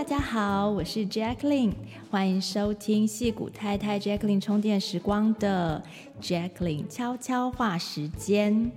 [0.00, 1.74] 大家好，我是 Jacqueline，
[2.10, 5.82] 欢迎收听戏骨太太 Jacqueline 充电时光的
[6.22, 8.72] Jacqueline 悄悄话时间。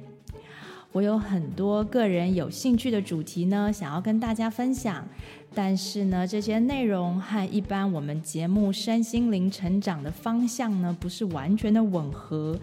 [0.92, 5.08] 我有很多个人有兴趣的主题呢，想要跟大家分享，
[5.56, 12.60] 但是呢，这些内容和一般我们节目身心灵成长的方向呢，不是完全的吻合。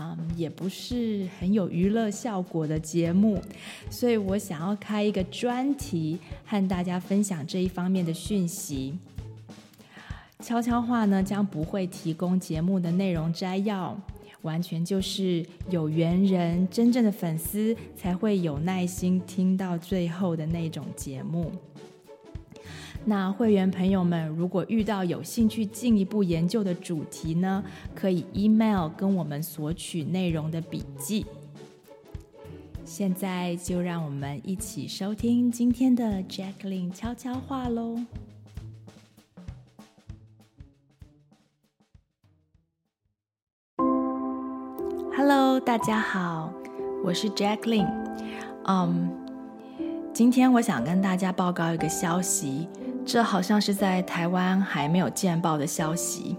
[0.00, 3.42] 嗯，也不是很有娱乐效果的节目，
[3.90, 8.96] 所以我想要开一个专题，和大家分享这一方面的讯息。
[10.40, 14.00] 悄悄话呢，将不会提供节目的内容摘要，
[14.42, 21.50] 完全就是有缘人、真正的粉丝才会有耐心听到最后的那种节目。
[23.08, 31.24] 那会员朋友们，如果遇到有兴趣进一步研究的主题呢，可以 email 跟我们索取内容的笔记。
[32.84, 37.98] 现在就让我们一起收听今天的 Jacqueline 悄悄话喽。
[45.16, 46.52] Hello，大家好，
[47.02, 47.88] 我是 Jacqueline。
[48.66, 49.10] 嗯，
[50.12, 52.68] 今天我想跟大家报告一个消息。
[53.08, 56.36] 这好像是在台湾还没有见报的消息。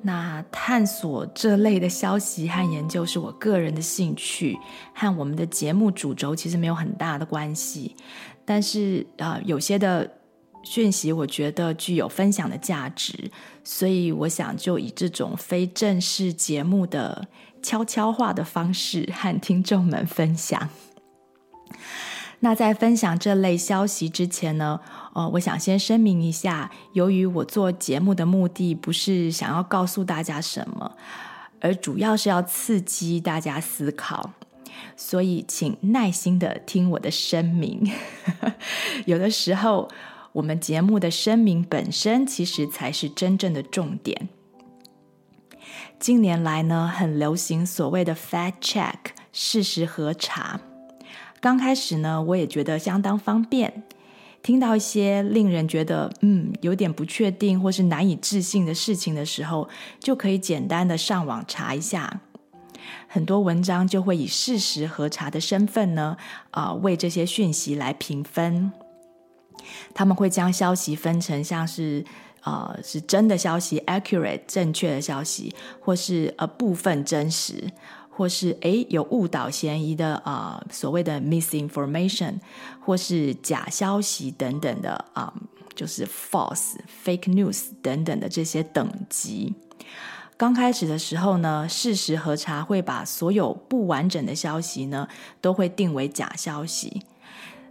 [0.00, 4.56] 那探索这类的消息和研究是我个人的兴趣，
[4.94, 7.96] 和我们的节目主轴其实没有很大的关系。
[8.44, 10.08] 但是啊、呃，有些的
[10.62, 13.28] 讯息我觉得具有分享的价值，
[13.64, 17.26] 所以我想就以这种非正式节目的
[17.60, 20.68] 悄悄话的方式和听众们分享。
[22.44, 24.80] 那在分享这类消息之前呢，
[25.14, 30.96] 呃，我想先声明一下，由于我做节目的目的不是想要告诉大家什么，
[31.60, 34.32] 而主要是要刺激大家思考，
[34.96, 37.88] 所以请耐心的听我的声明。
[39.06, 39.88] 有的时候，
[40.32, 44.28] 我们节目的声明本身其实才是真正的重点。
[46.00, 48.96] 近年来呢，很流行所谓的 fact check
[49.32, 50.60] 事实核查。
[51.42, 53.82] 刚开始呢，我也觉得相当方便。
[54.44, 62.20] 听到一些令人觉得嗯有点不确定或是难以置信的事情的时候，就可以简单的上网查一下。
[63.08, 66.16] 很多文章就会以事实核查的身份呢，
[66.52, 68.70] 啊、呃，为这些讯息来评分。
[69.92, 72.04] 他们会将消息分成像是
[72.44, 77.64] 呃是真的消息 （accurate）、正确的消息，或是呃部分真实。
[78.14, 82.34] 或是诶有误导嫌疑的啊、所谓的 misinformation，
[82.80, 85.32] 或是假消息等等的啊、
[85.74, 89.54] 就是 false、fake news 等等的这些等级。
[90.36, 95.08] 刚开始的时候呢，事实核查会把所有不完整的消息呢，
[95.40, 97.02] 都会定为假消息。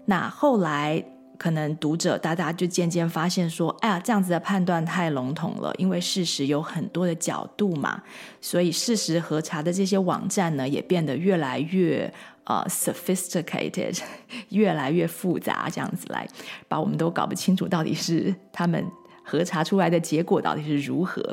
[0.06, 1.06] 那后来。
[1.41, 8.03] 可能读者大家就渐渐发现说，哎呀，这样子的判断太笼统了，因为事实有很多的角度嘛，
[8.40, 12.13] 所以事实核查的这些网站呢，也变得越来越
[12.44, 14.00] 呃 sophisticated，
[14.50, 16.28] 越来越复杂，这样子来
[16.68, 18.85] 把我们都搞不清楚到底是他们
[19.23, 21.28] 核查出来的结果到底是如何。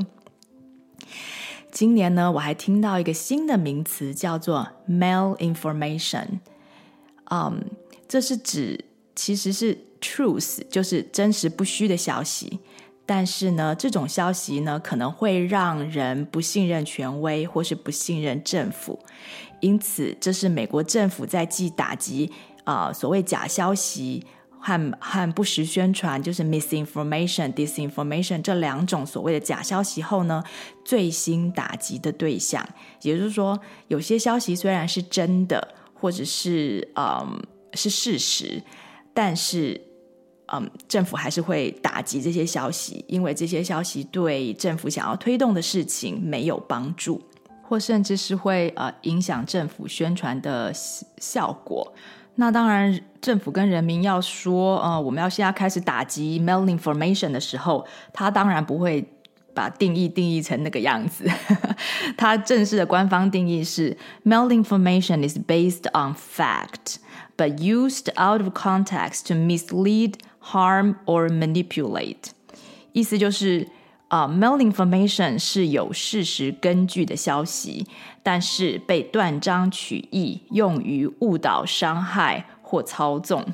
[1.71, 6.41] 今年呢，我还听到一个新的名词叫做 malinformation，
[7.31, 7.63] 嗯，
[8.09, 9.87] 这是指其实是。
[10.01, 12.61] Truth 就是真实不虚的消息，
[13.05, 18.99] 但是呢，这种消息呢可能会让人不信任权威或是不信任政府，
[19.61, 22.31] 因此这是美国政府在继打击
[22.65, 24.25] 啊、所谓假消息
[24.61, 30.45] 和和不实宣传，就是 misinformation、disinformation 这两种所谓的假消息后呢，
[30.85, 32.65] 最新打击的对象。
[33.03, 33.59] 也就是说，
[33.89, 37.43] 有些消息虽然是真的，或者是嗯、
[37.73, 38.63] 是事实，
[39.13, 39.88] 但是。
[40.53, 47.23] 嗯，政府还是会打击这些消息，因为这些消息对政府想要推动的事情没有帮助，
[47.63, 50.73] 或甚至是会呃影响政府宣传的
[51.19, 51.93] 效果。
[52.37, 59.05] 那当然，政府跟人民要说，呃，我们要现在开始打击 malinformation 的时候，他当然不会
[59.53, 61.29] 把定义定义成那个样子。
[62.17, 66.99] 他正式的官方定义是 malinformation is based on fact,
[67.37, 70.15] but used out of context to mislead.
[70.51, 72.31] Harm or manipulate，
[72.93, 73.69] 意思就是
[74.09, 77.87] 啊、uh，malinformation 是有事实根据的消息，
[78.23, 83.45] 但是被断章取义，用于误导、伤害或操纵。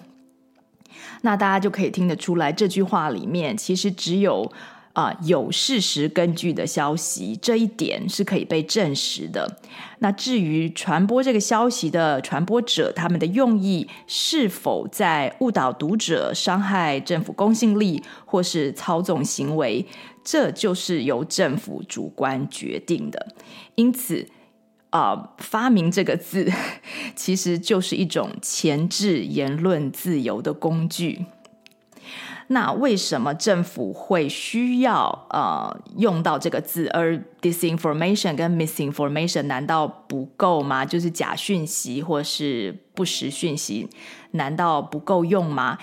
[1.22, 4.52] 那大家就可以听得出来，这句话里面其实只有
[4.94, 9.58] 啊、有事实根据的消息，这一点是可以被证实的。
[9.98, 19.84] 那至于传播这个消息的传播者，他们的用意是否在误导读者、伤害政府公信力，或是操纵行为，
[20.22, 23.34] 这就是由政府主观决定的。
[23.74, 24.28] 因此，
[24.90, 26.48] 啊、发明这个字
[27.16, 31.26] 其实就是一种前置言论自由的工具。
[32.48, 36.88] 那为什么政府会需要呃用到这个字？
[36.88, 40.84] 而 disinformation 跟 misinformation 难道不够吗？
[40.84, 43.88] 就是假讯息或是不实讯息，
[44.32, 45.78] 难道不够用吗？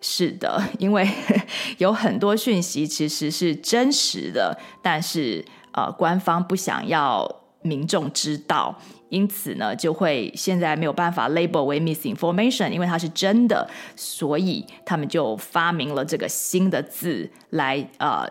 [0.00, 1.08] 是的，因为
[1.78, 8.76] 有很多讯息其实是真实的，但是呃官方不想要民众知道。
[9.10, 18.26] 因此呢，就会现在没有办法 label 为 misinformation，因为它是真的，所以他们就发明了这个新的字来呃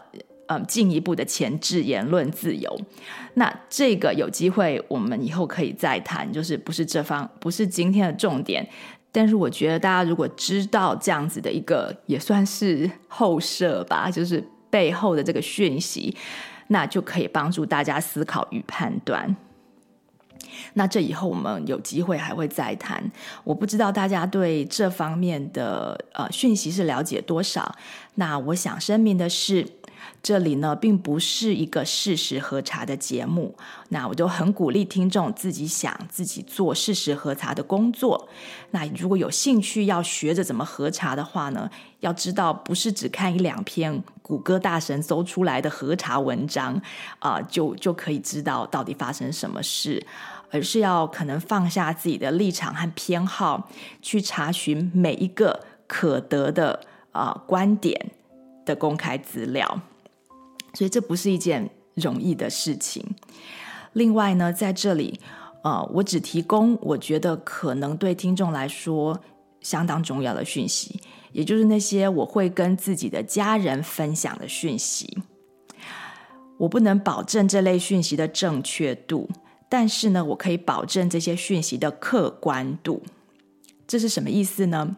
[0.47, 2.75] 呃进一步的钳制言论自由。
[3.35, 8.67] 那这个有机会我们以后可以再谈，就是不是这方不是今天的重点，
[9.11, 16.15] 但是我觉得大家如果知道这样子的一个也算是后设吧，就是背后的这个讯息，
[16.67, 19.35] 那就可以帮助大家思考与判断。
[20.74, 23.04] 那这以后我们有机会还会再谈。
[23.44, 27.75] 我不知道大家对这方面的呃讯息是了解多少。
[28.16, 29.66] 那我想声明的是，
[30.21, 33.56] 这里呢并不是一个事实核查的节目。
[33.89, 38.27] 那我就很鼓励听众自己想自己做事实核查的工作。
[38.72, 41.69] 那如果有兴趣要学着怎么核查的话呢，
[42.01, 46.80] 要知道不是只看一两篇谷歌大神搜出来的核查文章
[47.19, 50.06] 啊，就就可以知道到底发生什么事。
[50.51, 53.69] 而是要可能放下自己的立场和偏好，
[54.01, 56.80] 去查询每一个可得的
[57.12, 58.12] 啊、观点
[58.66, 59.81] 的公开资料，
[60.74, 63.04] 所以这不是一件容易的事情。
[63.94, 65.19] 另外呢，在这里，
[65.63, 69.19] 呃，我只提供我觉得可能对听众来说
[69.62, 71.01] 相当重要的讯息，
[71.31, 75.18] 也就是那些我会跟自己的家人分享的讯息。
[76.57, 79.30] 我不能保证这类讯息的正确度。
[79.69, 83.04] 但是呢，我可以保证这些讯息的客观度。
[83.88, 84.98] 这是什么意思呢？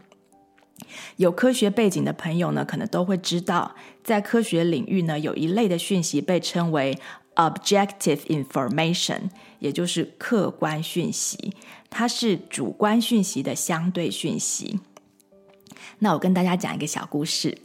[1.17, 6.97] 有科学背景的朋友呢，可能都会知道，在科学领域呢，有一类的讯息被称为
[7.35, 9.29] objective information，
[9.59, 11.53] 也就是客观讯息，
[11.89, 14.79] 它是主观讯息的相对讯息。
[15.99, 17.57] 那我跟大家讲一个小故事。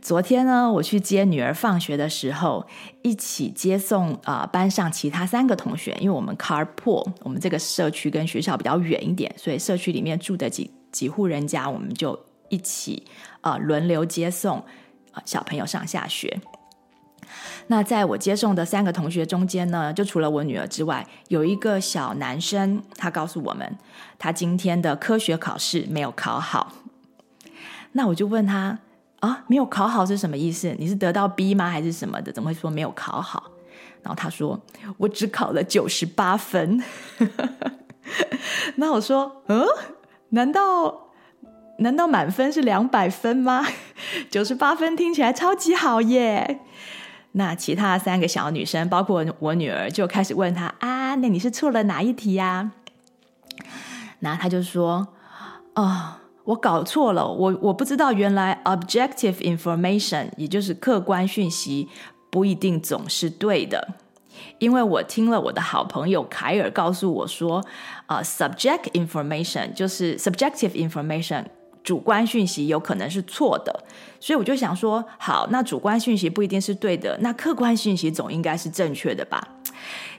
[0.00, 2.66] 昨天呢，我去接女儿放学的时候，
[3.02, 12.18] 一起接送啊、呃、班上其他三个同学，因为我们 carpool，我们这个社区跟学校比较远一点，所以社区里面住的几几户人家，我们就
[12.48, 13.04] 一起
[13.40, 14.64] 啊、呃、轮流接送、
[15.12, 16.40] 呃、小朋友上下学。
[17.66, 23.76] 那在我接送的三个同学中间呢，就除了我女儿之外，有一个小男生，他告诉我们，
[24.18, 26.72] 他今天的科学考试没有考好。
[27.92, 28.78] 那我就问他。
[29.20, 30.74] 啊，没有考好是什么意思？
[30.78, 31.68] 你是得到 B 吗？
[31.68, 32.30] 还是什么的？
[32.32, 33.50] 怎么会说没有考好？
[34.00, 34.60] 然后他说
[34.96, 36.80] ：“我只考了九十八分。
[38.76, 39.66] ”那我说：“嗯，
[40.28, 41.08] 难道
[41.78, 43.66] 难道满分是两百分吗？
[44.30, 46.60] 九十八分听起来超级好耶！”
[47.32, 52.70] 那其他三个小女生，包括我女儿，就开始问他：“啊，那你是错了哪一题呀？”
[54.20, 55.08] 那他就说
[55.74, 56.14] ：“哦。”
[56.48, 61.86] 我搞错了，我我不知道原来 objective information 也就是客观讯息
[62.30, 63.86] 不一定总是对的，
[64.58, 67.62] 因为我听了我的好朋友凯尔告诉我说，
[68.06, 71.44] 啊、subject information 就是 subjective information
[71.84, 73.84] 主观讯息有可能是错的，
[74.18, 79.46] 所以我就想说，好，那主观讯息不一定是对的，那客观讯息总应该是正确的吧？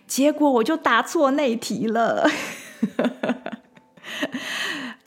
[0.06, 2.30] 结果我就答错那题了。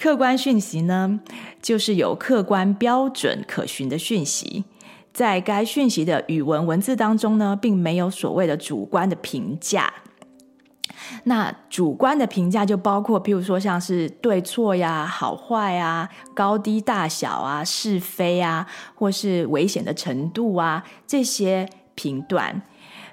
[0.03, 1.21] 客观讯息呢，
[1.63, 4.65] 就是有客观标准可循的讯息，
[5.13, 9.95] 在该讯息的语文文字当中呢，并没有所谓的主观的评价。
[11.23, 18.67] 那主观的评价就包括，譬如说像是对错呀、好坏啊、高低大小啊、是非啊，
[18.97, 22.61] 或是危险的程度啊这些评断。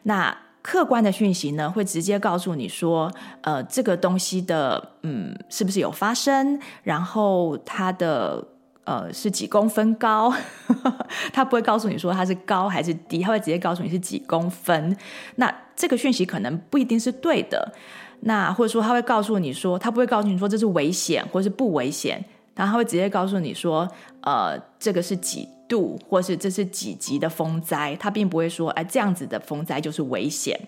[0.01, 3.12] 那客观的讯息呢，会直接告诉你说，
[3.42, 6.60] 呃，这个东西的，嗯，是不是有发生？
[6.84, 8.44] 然后它的，
[8.84, 10.34] 呃，是几公分高？
[11.32, 14.96] 他不会告诉你说它是高还是低，他会直接告诉你是几公分。
[15.36, 17.74] 那这个讯息可能不一定是对的。
[18.22, 22.22] 那或者说，他会告诉你说，他不会告诉你说这是危险或是不危险，
[22.54, 23.88] 然后他会直接告诉你说，
[24.24, 30.60] 呃，这个是几度，或是这是几级的风灾，它并不会说，哎，这样子的风灾就是危险。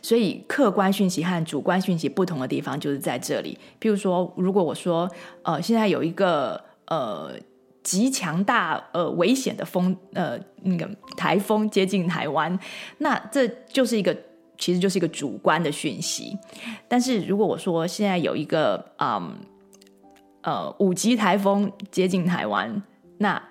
[0.00, 3.58] 所以客观讯息和主观讯息不同的地方就是在这里。
[3.80, 5.10] 譬如说，如果我说，
[5.42, 7.32] 呃，现在有一个呃
[7.82, 12.56] 极强大呃危险的风呃那个台风接近台湾，
[12.98, 14.16] 那这就是一个
[14.58, 16.36] 其实就是一个主观的讯息。
[16.86, 19.34] 但是如果我说现在有一个嗯
[20.42, 22.82] 呃五级台风接近台湾，
[23.18, 23.42] 那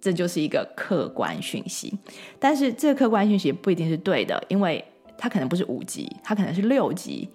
[0.00, 1.92] 这就是一个客观讯息。
[2.38, 4.84] 但是这个客观讯息不一定是对的，因为
[5.16, 7.28] 它可能不是五级，它可能是六级。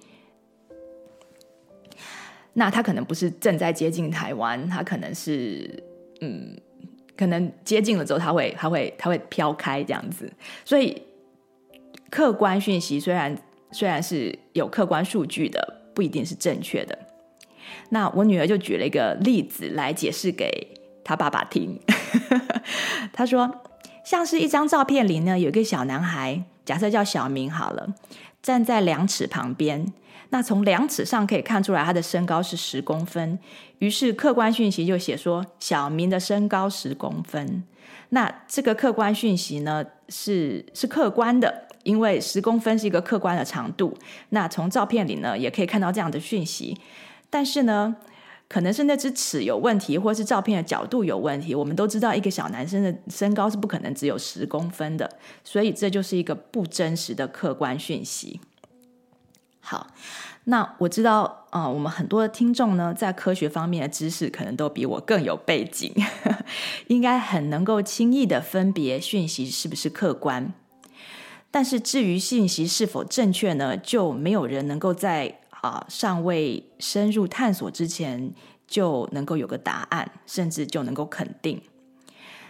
[2.53, 5.83] 那它可能不是正在接近台湾，它可能是
[6.21, 6.55] 嗯，
[7.17, 10.31] 可能接近了之后，它会它会它会飘开这样子。
[10.63, 11.01] 所以
[12.11, 13.35] 客观讯息虽然
[13.71, 16.97] 虽然是有客观数据的，不一定是正确的。
[17.89, 20.67] 那我女儿就举了一个例子来解释给
[21.03, 21.79] 他爸爸听。
[23.13, 23.63] 他说，
[24.03, 26.43] 像是一张照片里呢，有一个小男孩。
[26.65, 27.93] 假设叫小明好了，
[28.41, 29.85] 站在量尺旁边，
[30.29, 33.37] 那从量尺上可以看出来他的身高是十公分。
[33.79, 37.65] 于是客观讯息就写说小明的身高十公分。
[38.09, 43.93] 那这个客观讯息呢，是是客观的，因为十公分是一个客观的长度。
[44.29, 46.77] 那从照片里呢，也可以看到这样的讯息。
[47.29, 47.93] 但是呢，
[48.47, 51.55] 可能是那只尺有问题，或是照片的角度有问题。
[51.55, 55.09] 我们都知道，一个小男生的身高是不可能只有十公分的，
[55.43, 58.39] 所以这就是一个不真实的客观讯息。
[59.59, 59.87] 好，
[60.43, 65.91] 那我知道，啊、我们很多的听众呢，在科学方面的知识可能都比我更有背景，
[66.87, 70.53] 应该很能够轻易的分别讯息是不是客观。
[71.49, 75.39] 但是至于信息是否正确呢，就没有人能够在。
[75.63, 78.33] 啊，尚未深入探索之前
[78.67, 81.61] 就能够有个答案，甚至就能够肯定。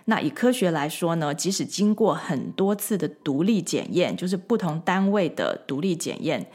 [0.06, 6.50] 那以科学来说呢，即使经过很多次的独立检验，就是不同单位的独立检验，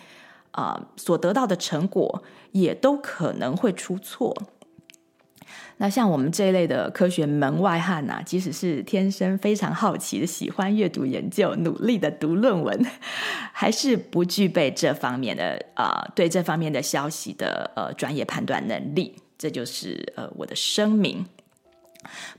[0.50, 4.36] 啊，所得到的成果也都可能会出错。
[5.80, 12.86] 那像我们这一类的科学门外汉呐、即使是天生非常好奇的、喜欢阅读研究、努力的读论文，
[13.52, 19.14] 还是不具备这方面的啊、对这方面的消息的呃专业判断能力。
[19.38, 21.24] 这就是呃我的声明。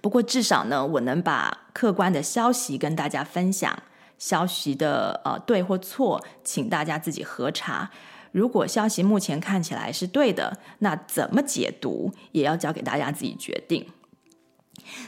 [0.02, 3.82] 不过至少呢，我能把客观的消息跟大家分享，
[4.18, 7.90] 消息的呃对或错，请大家自己核查。
[8.32, 13.86] 如果消息目前看起来是对的，那怎么解读也要交给大家自己决定。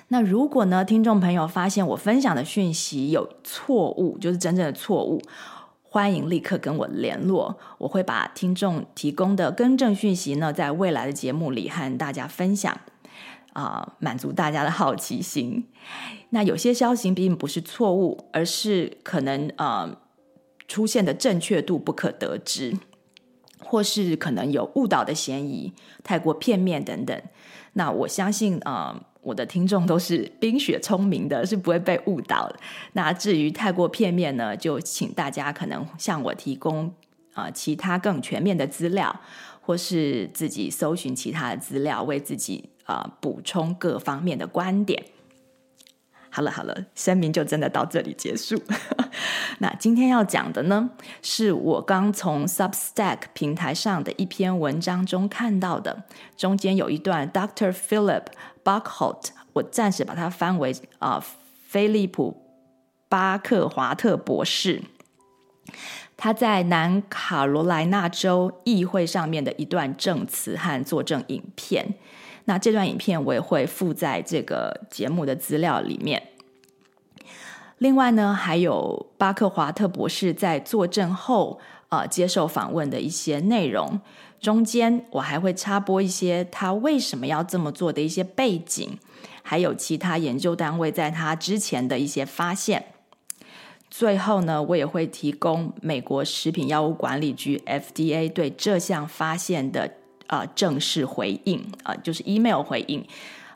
[0.09, 5.21] 那如果呢，听众朋友发现我分享的讯息有错误，就是真正的错误，
[5.81, 12.77] 欢迎立刻跟我联络，我会把听众提供的更正讯息呢，在未来的节目里和大家分享，
[13.53, 15.67] 啊、满足大家的好奇心。
[16.31, 19.97] 那有些消息并不是错误，而是可能呃
[20.67, 22.77] 出现的正确度不可得知。
[23.63, 25.71] 或是可能有误导的嫌疑，
[26.03, 27.21] 太过片面等等。
[27.73, 32.55] 那我相信、呃，我的听众都是冰雪聪明的，是不会被误导的。
[32.93, 36.85] 那至于太过片面呢，就请大家可能向我提供
[37.33, 39.17] 啊、呃、其他更全面的资料，
[39.61, 45.01] 或是自己搜寻其他的资料，为自己啊、补充各方面的观点。
[46.33, 48.55] 好了好了，声明就真的到这里结束。
[49.59, 50.89] 那今天要讲的呢，
[51.21, 56.05] 是我刚从 Substack 平台上的一篇文章中看到的，
[56.37, 57.73] 中间有一段 Dr.
[57.73, 58.27] Philip
[58.63, 61.21] Buckholt，我暂时把它翻为啊、
[61.67, 62.41] 菲利普
[63.09, 64.81] 巴克华特博士，
[66.15, 71.95] 他在南卡罗来纳州议会上面的一段证词和作证影片。
[72.45, 76.21] 那这段影片我也会附在这个节目的资料里面。
[77.77, 83.99] 另外呢，还有巴克华特博士在作证后呃接受访问的一些内容。
[84.39, 88.97] 中间我还会插播一些他为什么要这么做的一些背景，
[89.43, 92.85] 还有其他研究单位在他之前的一些发现。
[93.89, 99.91] 最后呢，我也会提供美国食品药物管理局 FDA 对这项发现的。
[100.31, 103.05] 啊、正式回应啊、就是 email 回应，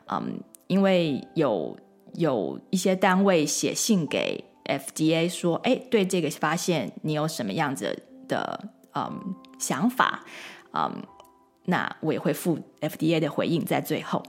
[0.08, 1.74] 嗯，因为有
[2.12, 10.22] 有一些单位写信给 FDA 说，哎，对这个发现你有什么样子的嗯想法，
[10.74, 11.02] 嗯，
[11.64, 14.22] 那我也会附 FDA 的回应在最后。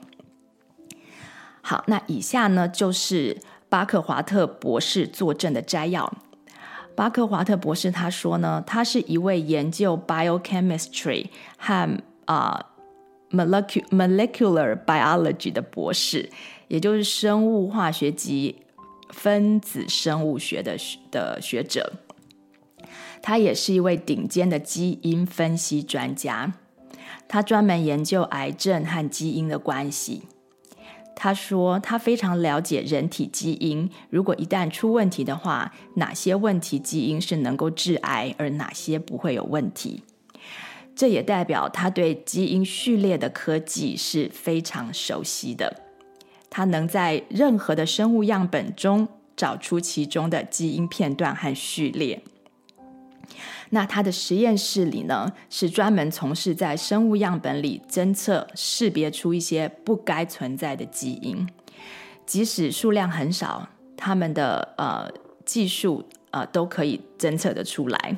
[1.61, 3.37] 好，那以下呢就是
[3.67, 6.09] 巴克华特博士作证的摘要。
[6.95, 11.27] 巴克华特博士他说呢，他是一位研究 biochemistry
[11.57, 12.73] 和啊、
[13.31, 16.29] ，molecular molecular biology 的博士，
[16.67, 18.57] 也就是生物化学及
[19.09, 20.77] 分子生物学的
[21.11, 21.93] 的学者。
[23.21, 26.53] 他也是一位顶尖的基因分析专家，
[27.27, 30.23] 他专门研究癌症和基因的关系。
[31.15, 40.03] 他说，他非常了解人体基因，如果一旦出问题的话，哪些问题基因是能够致癌，而哪些不会有问题。
[40.97, 45.83] 这也代表他对基因序列的科技是非常熟悉的。
[46.49, 52.23] 他能在任何的生物样本中找出其中的基因片段和序列。
[53.69, 61.47] 那他的实验室里呢，是专门从事在生物样本里侦测、识别出一些不该存在的基因，
[62.25, 65.07] 即使数量很少，他们的呃
[65.45, 68.17] 技术呃都可以侦测得出来。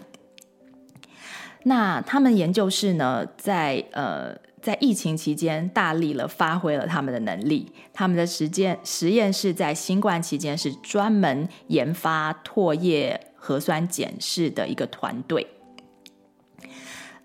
[1.63, 13.25] 那他们研究室呢，在呃在疫情期间大力了发挥了他们的能力，他们的实验实验室在新冠期间是专门研发唾液。
[13.41, 15.47] 核酸检视的一个团队。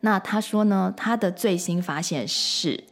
[0.02, 2.84] 那他说呢，他的最新发现是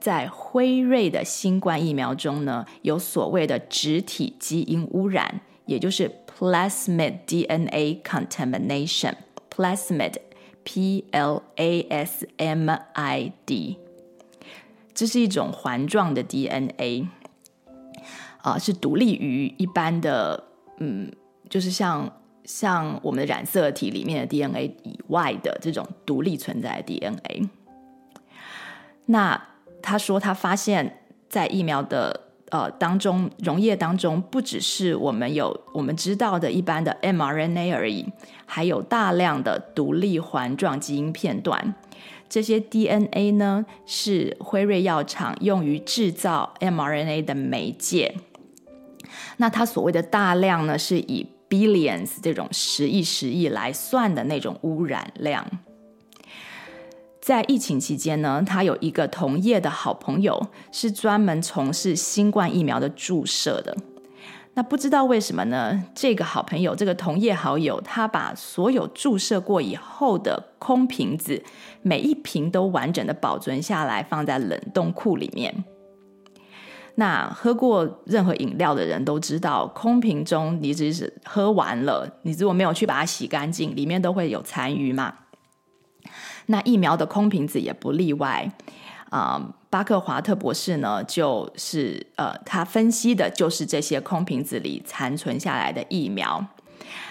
[0.00, 6.08] 在辉瑞的新冠疫苗中呢，有所谓的质体基因污染，也就是
[6.38, 10.12] plasmid DNA contamination，plasmid。
[10.66, 12.26] plasmid，
[14.92, 17.06] 这是一种环状的 DNA，
[18.42, 20.44] 啊、是独立于一般的，
[20.78, 21.10] 嗯，
[21.48, 22.12] 就是像。
[22.48, 27.48] 像我们的染色体里面的 DNA 以外的这种独立存在的 DNA，
[29.06, 29.48] 那
[29.82, 38.06] 他说他发现，在疫苗的呃当中溶液当中，不只是我们有我们知道的一般的 mRNA 而已，
[38.44, 41.74] 还有大量的独立环状基因片段。
[42.28, 48.14] 这些 DNA 呢，是辉瑞药厂用于制造 mRNA 的媒介。
[49.36, 55.46] 那它所谓的大量呢，是以 billions 这种十亿、十亿来算的那种污染量，
[57.26, 60.40] 在疫情期间呢，他有一个同业的好朋友
[60.70, 63.76] 是专门从事新冠疫苗的注射的。
[64.54, 65.82] 那不知道为什么呢？
[65.92, 71.42] 这个好朋友，这个同业好友，他把所有注射过以后的空瓶子，
[71.82, 75.64] 每一瓶都完整的保存下来，放在冷冻库里面。
[76.94, 85.12] 那喝过任何饮料的人都知道，空瓶中你只是喝完了，你如果没有去把它洗干净，里面都会有残余嘛。
[86.46, 88.50] 那疫苗的空瓶子也不例外
[89.10, 89.54] 啊。
[89.68, 96.44] 巴克华特博士呢，就是呃，他分析的就是这些空瓶子里残存下来的疫苗。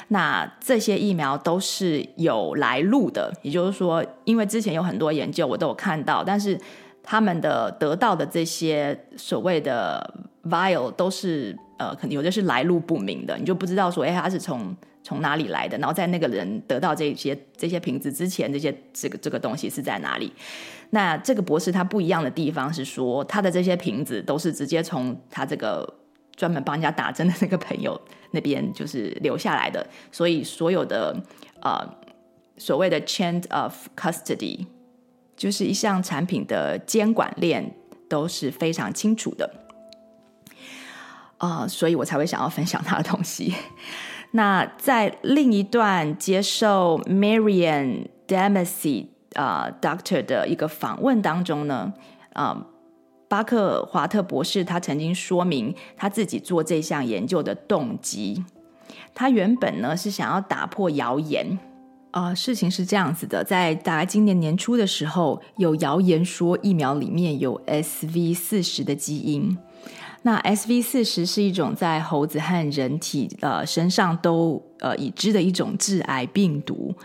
[0.08, 6.60] 那这些疫苗都是有来路的，也就是说，因为之前有很多研究我都有看到，但是。
[7.08, 10.12] 他们的得到的这些所谓的
[10.46, 15.78] vial 都是呃，可能有的是来路不明的，你就不知道说，哎，他是从从哪里来的？
[15.78, 20.34] 然后在那个人得到这些这些瓶子之前，这些这个这个东西是在哪里？
[20.90, 25.88] 那这个博士他不一样的地方是说，他的这些瓶子都是直接从他这个
[26.36, 31.16] 专门帮人家打针的那个朋友那边就是留下来的，所以所有的
[31.62, 31.88] 呃
[32.58, 34.66] 所谓的 chain of custody。
[35.38, 37.70] 就是一项产品的监管链
[38.08, 39.54] 都是非常清楚的，
[41.40, 43.54] 啊、所以我才会想要分享他的东西。
[44.36, 51.94] 那在另一段接受 Marianne Demasi 啊、Doctor 的一个访问当中呢，
[52.34, 52.66] 啊、
[53.30, 58.44] 巴克华特博士他曾经说明他自己做这项研究的动机，
[59.14, 61.58] 他原本呢是想要打破谣言。
[62.12, 69.58] 啊、事情是这样子的，在大概今年年初的时候，有谣言说疫苗里面有 SV 四十的基因。
[70.26, 76.96] 那 SV 四十是一种在猴子和人体呃身上都呃已知的一种致癌病毒。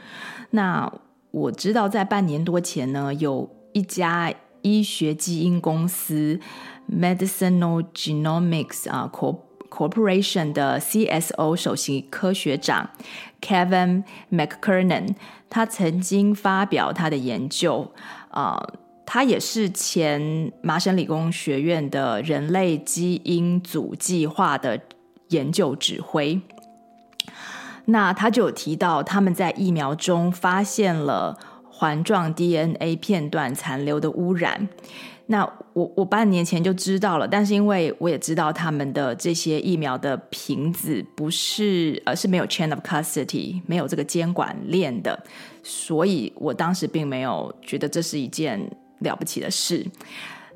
[0.53, 0.91] 那
[1.31, 6.41] 我知道，在半年多前呢，有一家医学基因公司
[6.91, 9.39] Medicinal Genomics 啊、呃
[9.71, 12.89] Corporation 的 CSO 首席科学长
[13.43, 14.03] Kevin
[14.33, 15.15] McKernan，
[15.51, 17.93] 他曾经发表他的研究，
[18.31, 18.61] 啊、
[19.13, 24.81] 他也是前麻省理工学院的人类基因组计划的
[25.31, 26.41] 研究指挥。
[27.87, 31.37] 那他就有提到，他们在疫苗中发现了
[31.69, 34.69] 环状 DNA 片段残留的污染。
[35.27, 35.43] 那
[35.73, 45.21] 我我半年前就知道了，但是因为我也知道他们的这些疫苗的瓶子不是呃是没有 chain of custody 没有这个监管链的，
[45.65, 48.61] 所以我当时并没有觉得这是一件
[49.01, 49.87] 了不起的事。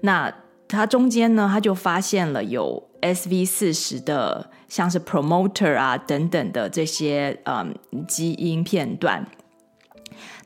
[0.00, 0.32] 那
[0.66, 7.74] 他中间呢，他就发现了有 SV 四十的，像是 promoter 啊等等的这些嗯
[8.08, 9.26] 基因片段。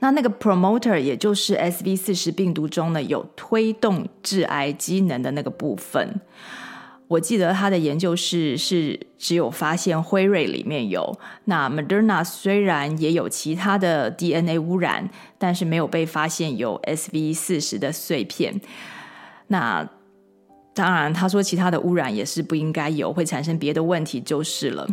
[0.00, 6.20] 那那个 promoter 也就是 SV 四十病毒中呢有推动致癌机能的那个部分。
[7.08, 18.60] 我记得他的研究是是只有发现辉瑞里面有，那 Moderna 虽然也有其他的 DNA 污染，但是没有被发现有 SV 四十的碎片。
[19.46, 19.88] 那
[20.74, 24.86] 当然，他说其他的污染也是不应该有，会产生别的问题就是了。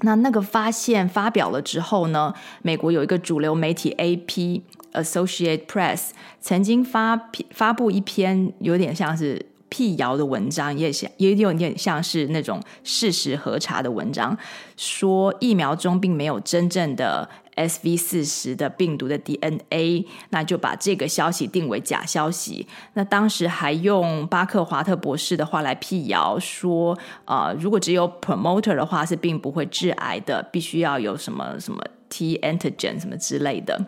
[0.00, 14.36] 那那个发现发表了之后呢，美国有一个主流媒体 AP Associate Press 曾经发发布一篇有点像是辟谣的文章，也像也有点像是那种事实核查的文章，
[14.76, 17.28] 说疫苗中并没有真正的。
[17.56, 22.66] SV 四十的病毒的 DNA，那就把这个消息定为假消息。
[22.92, 33.86] 那当时还用巴克华特博士的话来辟谣说，呃，如果只有 promoter 的话是并不会致癌的，必须要有什么什么 T antigen 什么之类的。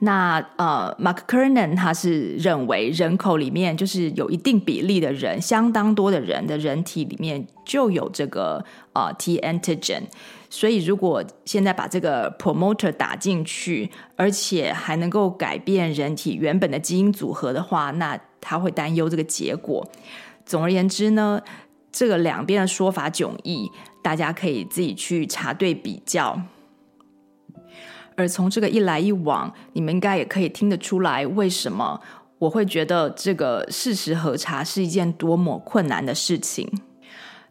[0.00, 10.02] 那呃，Mark Kernan 他是认为人口里面就是有一定比例的人，相当多的人的人体里面就有这个呃 T antigen。
[10.50, 19.84] 所以，如果现在把这个 promoter 打进去，而且还能够改变人体原本的基因组合的话，那他会担忧这个结果。
[20.44, 21.40] 总而言之呢，
[21.90, 23.70] 这个两边的说法迥异，
[24.02, 26.40] 大家可以自己去查对比较。
[28.16, 32.00] 而从这个一来一往，你们应该也可以听得出来，为什么
[32.38, 36.70] 我会觉得这个事实核查是一件多么困难的事情。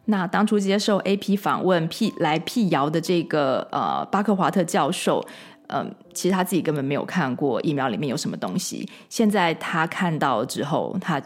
[0.06, 5.24] 那当初接受 AP 访问辟来辟谣的这个呃巴克华特教授，
[5.68, 8.86] 嗯、其实他自己根本没有看过疫苗里面有什么东西。
[9.08, 11.20] 现在他看到之后，他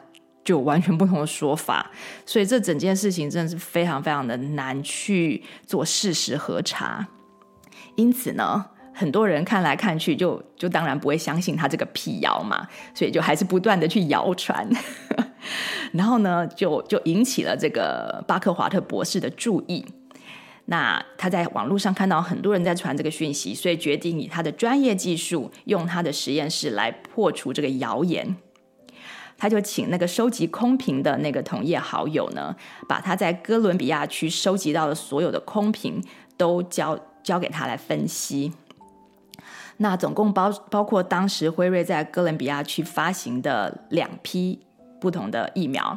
[0.44, 1.90] 就完全不同的说法。
[2.24, 7.06] 所以这整件事情真的是非常非常的难去做事实核查。
[7.96, 8.64] 因此呢，
[8.98, 14.68] 很多人看来看去就就当然不会相信他这个辟谣嘛，所以就还是不断的去谣传。
[15.94, 19.86] 然后呢，就就引起了这个巴克华特博士的注意。
[20.64, 28.36] 那他在网络上看到很多人在传这个讯息，所以决定以他的专业技术，用他的实验室来破除这个谣言。
[29.38, 32.56] 他就请那个收集空瓶的那个同业好友呢，
[32.88, 36.02] 把他在哥伦比亚区收集到的所有的空瓶
[36.36, 38.52] 都交交给他来分析。
[39.78, 44.60] 那总共包包括当时辉瑞在哥伦比亚区发行的两批。
[45.00, 45.96] 不同的疫苗，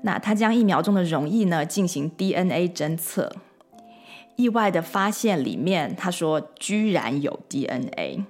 [0.00, 3.30] 那他将疫苗中的溶液呢进行 DNA 侦测，
[4.36, 8.24] 意外的发现里面，他说居然有 DNA，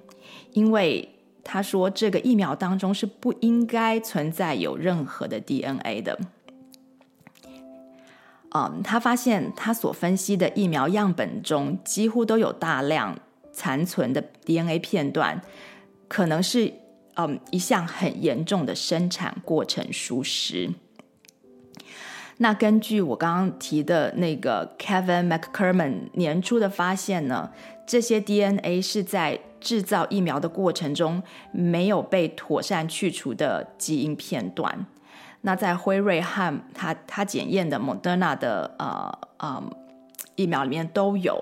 [0.51, 1.07] 因为
[1.45, 6.19] 他说这个疫苗当中是不应该存在有任何的 DNA 的。
[8.53, 13.17] 嗯，他发现他所分析的疫苗样本中几乎都有大量
[13.53, 15.41] 残存的 DNA 片段，
[16.09, 16.73] 可能是。
[17.15, 20.71] 嗯，一项很严重的生产过程疏失。
[22.37, 27.51] 那根据我刚刚提的那个 Kevin McCkerman 年初的发现呢，
[27.85, 34.87] 这些 DNA 是在制造疫苗的过程中没有被妥善去除的基因片段。
[35.41, 39.63] 那在辉瑞和他他检验的 Moderna 的呃呃
[40.35, 41.39] 疫苗里面都有。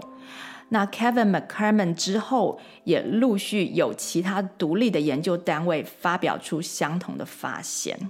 [0.74, 8.10] 那 Kevin McCarman 之后也陆续有其他独立的研究单位发表出相同的发现。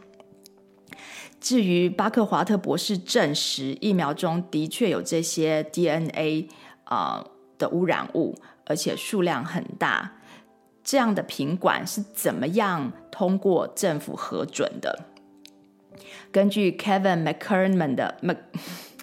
[1.39, 6.49] 至于巴克华特博士证实疫苗中的确有这些 DNA
[6.83, 7.25] 啊、
[7.57, 8.35] 的污染物，
[8.67, 10.19] 而且数量很大，
[10.83, 15.05] 这样的品管是怎么样通过政府核准的？
[16.31, 18.19] 根据 Kevin McCarman 的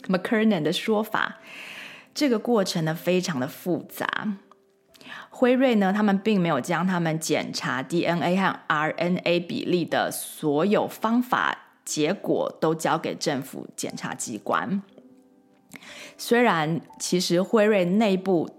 [0.07, 1.41] McCarman 的说法。
[2.19, 4.35] 这个过程呢，非常的复杂。
[5.31, 14.83] 辉瑞呢，他们并没有将他们检查 DNA 和 RNA 比例的所有方法结果都交给政府检察机关。
[16.17, 18.51] 虽然其实辉瑞内部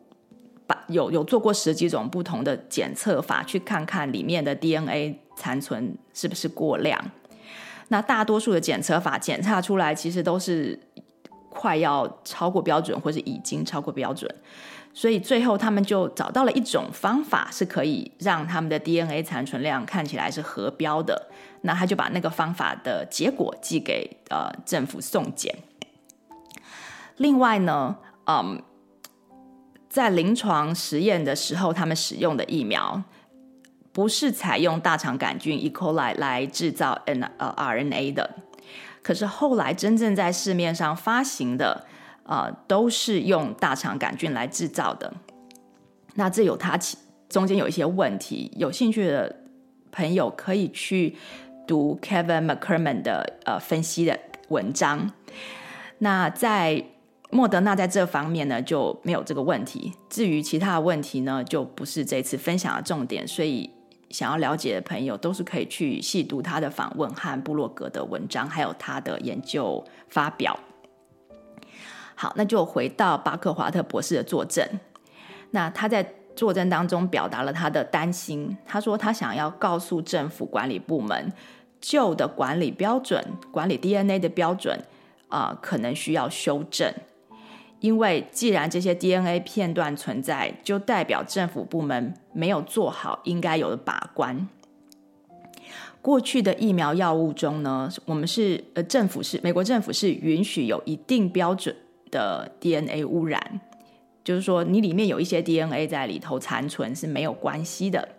[0.66, 7.12] 把有有做过十几种不同的检测法，去看看里面的 DNA 残存是不是过量。
[7.90, 10.80] 那大多数的检测法检测出来，其实都是。
[11.60, 14.34] 快要超过标准，或是已经超过标准，
[14.94, 21.30] 所以最后他们就找到了一种方法，是可以让他们的 DNA 残存量看起来是合标的。
[21.64, 25.54] 那他就把那个方法的结果寄给呃政府送检。
[27.18, 28.64] 另外呢，嗯，
[29.90, 33.04] 在临床实验的时候，他们使用的疫苗
[33.92, 35.70] 不是采用大肠杆菌 E.
[35.70, 38.30] coli 来制造 N 呃 RNA 的，
[39.02, 41.86] 可是后来真正在市面上发行的，
[42.24, 45.14] 呃，都是用大肠杆菌来制造的。
[46.16, 46.98] 那这有它其
[47.30, 49.44] 中间有一些问题，有兴趣的
[49.92, 51.16] 朋友可以去
[51.68, 55.12] 读 Kevin McCrummen 的呃分析的文章。
[56.00, 56.84] 那在
[57.30, 63.28] 莫德纳在这方面呢就没有这个问题，至于其他的问题呢，就不是这次分享的重点。
[63.28, 63.70] 所以
[64.10, 70.58] 想要了解的朋友都是可以去细读他的访问和布洛格的文章，还有他的研究发表。
[72.16, 74.68] 好，那就回到巴克华特博士的作证。
[75.52, 81.32] 那他在作证当中表达了他的担心，他说他想要告诉政府管理部门，
[81.80, 84.78] 旧的管理标准、管理 DNA 的标准
[85.28, 86.94] 啊、可能需要修正。
[87.80, 94.48] 因为既然这些 DNA 片段存在，就代表政府部门没有做好应该有的把关。
[96.02, 101.76] 过去的疫苗药物中呢，我们是呃政府是美国政府是允许有一定标准
[102.12, 103.62] 的 DNA 污染，
[104.24, 108.10] 就是说你里面有一些 DNA 在里头残存是没有关系的，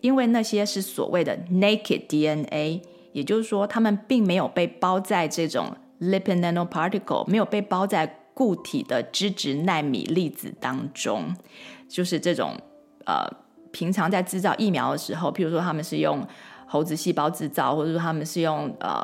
[0.00, 2.80] 因为那些是所谓的 naked DNA，
[3.12, 8.20] 也就是说它们并没有被包在这种 lipid nanoparticle，没有被包在。
[8.36, 11.34] 固体的脂质纳米粒子当中，
[11.88, 12.54] 就是这种
[13.06, 13.26] 呃，
[13.72, 16.22] 平常在制造疫苗的时候，譬如说他们是用
[16.66, 19.02] 猴子细胞制造，或者说他们是用呃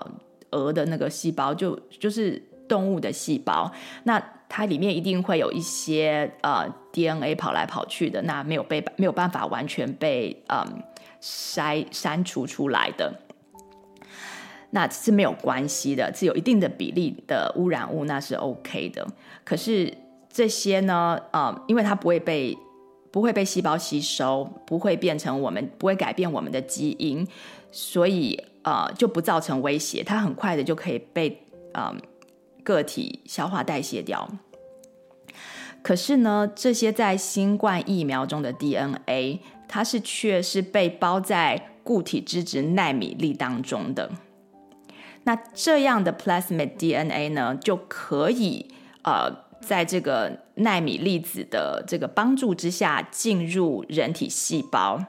[0.51, 3.73] 鹅的那个细胞，就就是动物的细胞，
[4.05, 10.85] 那它里面一定会有一些呃 DNA 跑来跑去的，那没有被没有办法完全被嗯、呃、
[11.23, 13.15] 筛删除出来的。
[14.75, 19.07] 那是没有关系的，是有一定的比例的污染物，那是 OK 的。
[19.45, 19.93] 可是
[20.31, 22.57] 这些呢，呃，因为它不会被
[23.11, 27.27] 不会被细胞吸收，不会变成我们不会改变我们的基因，
[27.71, 31.95] 所以呃就不造成威胁，它很快的就可以被呃
[32.65, 34.27] 个体消化代谢掉。
[35.83, 44.11] 可是呢，这些在新冠疫苗中的 DNA，它是却是被包在固体脂质奈米粒当中的。
[45.25, 48.67] 那这样的 plasmid DNA 呢，就可以
[49.03, 55.05] 呃，在这个奈米粒子的这个帮助之下进入人体细胞。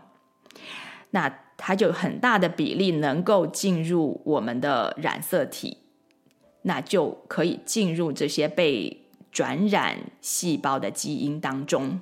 [1.12, 5.78] 那它就很大的比例能够进入我们的染色体，
[6.64, 12.00] 那就可以进入这些被转染细胞的基因当中。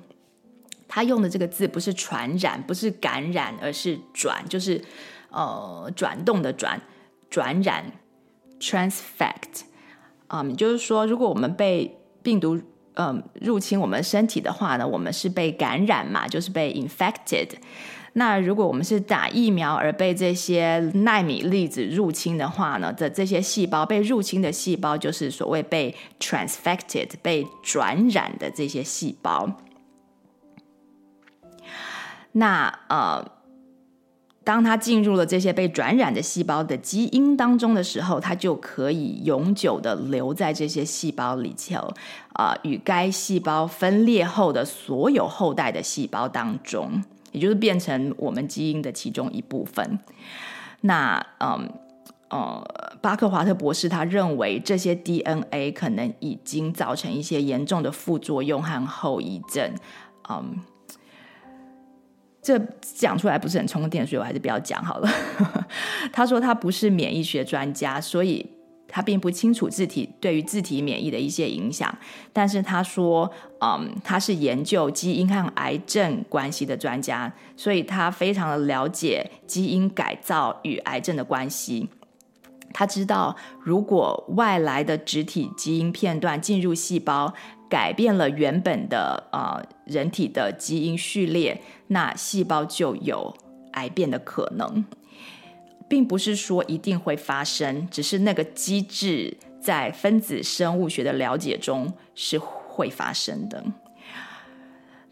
[0.88, 4.82] 他用的这个字不是传染，不是感染，而是转，就是
[5.30, 6.80] 呃转动的转，
[7.30, 7.92] 转染。
[8.62, 9.62] Transfect，
[10.28, 12.60] 嗯，就是说，如果我们被病毒
[12.94, 17.48] 嗯入侵我们身体的话呢，我们是被感染嘛，就是被 infected。
[18.12, 29.50] 那如果我们是打疫苗而被这些奈米粒子入侵的话呢，的这些细胞被入侵的细胞就是所谓被 transfected 被转染的这些细胞。
[32.30, 33.41] 那呃。
[34.44, 41.78] 当它进入了这些被转染的细胞的基因当中的时候，它就可以永久的留在这些细胞里头，
[42.32, 49.98] 啊、呃，与该细胞分裂后的所有后代的细胞当中，也就是变成我们基因的其中一部分。
[50.80, 51.70] 那，嗯，
[52.30, 59.72] 呃，巴克华特博士他认为这些 DNA 可能已经造成一些严重的副作用和后遗症，
[60.28, 60.56] 嗯。
[62.42, 65.08] 这讲出来不是很充电，所以我还是不要讲好了。
[66.12, 68.44] 他说他不是免疫学专家，所以
[68.88, 71.96] 他并不清楚自体对于自体免疫的一些影响。
[72.32, 81.88] 但是他说，嗯，他是研究基因和癌症关系的专家，所以他非常的了解基因改造与癌症的关系。
[82.74, 87.32] 他知道，如果外来的植体基因片段进入细胞，
[87.72, 93.34] 改变了原本的呃人体的基因序列，那细胞就有
[93.72, 94.84] 癌变的可能，
[95.88, 103.64] 并不是说一定会发生，只是那个机制在分子生物学的了解中是会发生的。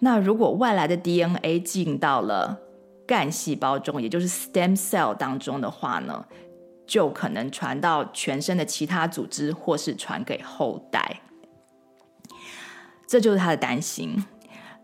[0.01, 2.61] 那如果外来的 DNA 进到了
[3.07, 6.27] 干细胞中，也就是 stem cell 当中的话呢，
[6.87, 11.23] 就可能传到全身的其他组织，或是传给后代。
[13.11, 14.25] 这就是他的担心。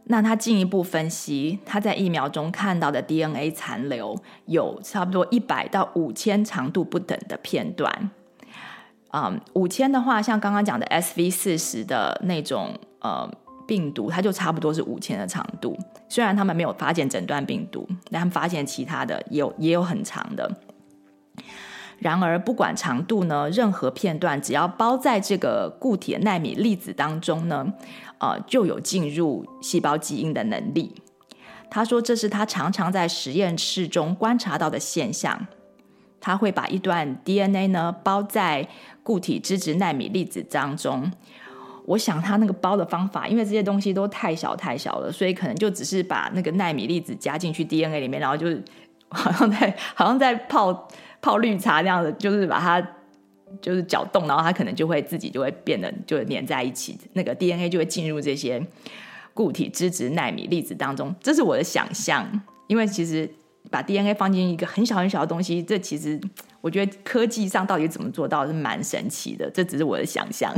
[0.09, 8.11] 那他进一步分析，他在疫苗中看到的 DNA 残留有差不多一百到五千长度不等的片段。
[9.13, 13.31] 嗯，五千的话，像刚刚讲的 SV 四十的那种呃
[13.65, 15.79] 病毒，它就差不多是五千的长度。
[16.09, 20.51] 虽然他们没有发现诊断病毒，但他们发现其他的也有也有很长的。
[21.99, 27.73] 然而，不管长度呢，任何片段只要包在这个固体的纳米粒子当中呢，
[28.19, 30.95] 呃，就有进入细胞基因的能力。
[31.71, 35.47] 他说，这是他常常在实验室中观察到的现象。
[36.21, 38.67] 他会把一段 DNA 呢包在
[39.03, 41.11] 固体脂质纳米粒子当中。
[41.87, 48.49] 我想他那个包的方法，因为这些东西都太小太小了，所以可能就只是把那个纳米粒子加进去 DNA 里面，然后就
[49.09, 50.87] 好像在好像在泡。
[51.21, 52.81] 泡绿茶那样的，就是把它
[53.61, 58.65] 就是搅动，然后它可能就会自己就会变得就粘在一起，那个 DNA 就会进入这些
[59.35, 61.15] 固体脂质子奈米粒子当中。
[61.21, 62.29] 这是我的想象，
[62.67, 63.29] 因为其实
[63.71, 66.21] 把 DNA 放进一个很小很小的东西，这其实
[66.61, 69.51] 我觉得科技上到底怎么做到是蛮神奇的。
[69.51, 70.55] 这只是我的想象。